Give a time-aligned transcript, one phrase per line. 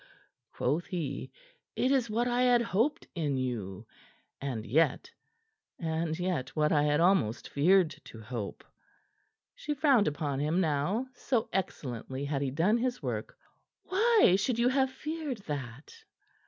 [0.51, 1.31] quoth he.
[1.75, 3.85] "It is what I had hoped in you,
[4.41, 5.11] and yet
[5.77, 8.63] and yet what I had almost feared to hope."
[9.53, 13.37] She frowned upon him now, so excellently had he done his work.
[13.83, 16.03] "Why should you have feared that?"